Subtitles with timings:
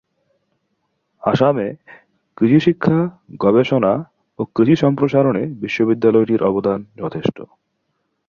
[1.23, 1.67] আসামে
[2.37, 2.99] কৃষি শিক্ষা,
[3.39, 3.93] গবেষণা
[4.39, 7.37] ও কৃষি সম্প্রসারণে বিশ্ববিদ্যালয়টির অবদান যথেষ্ট।